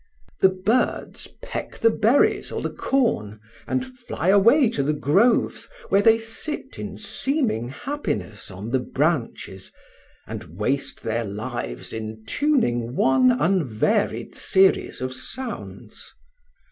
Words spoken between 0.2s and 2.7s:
The birds peck the berries or